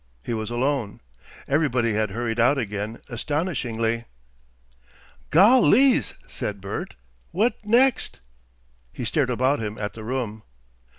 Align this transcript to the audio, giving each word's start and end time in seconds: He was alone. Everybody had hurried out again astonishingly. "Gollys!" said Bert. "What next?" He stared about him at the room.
He 0.23 0.33
was 0.33 0.49
alone. 0.49 0.99
Everybody 1.47 1.93
had 1.93 2.09
hurried 2.09 2.39
out 2.39 2.57
again 2.57 3.01
astonishingly. 3.07 4.05
"Gollys!" 5.29 6.15
said 6.27 6.59
Bert. 6.59 6.95
"What 7.29 7.55
next?" 7.63 8.19
He 8.91 9.05
stared 9.05 9.29
about 9.29 9.59
him 9.59 9.77
at 9.77 9.93
the 9.93 10.03
room. 10.03 10.41